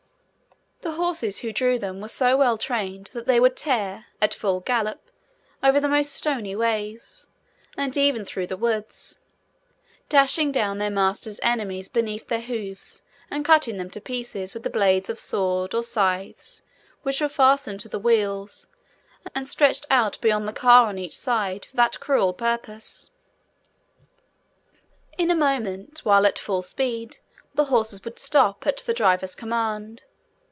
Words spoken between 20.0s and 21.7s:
beyond the car on each side,